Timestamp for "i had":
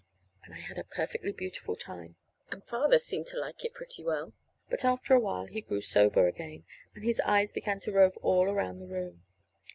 0.51-0.79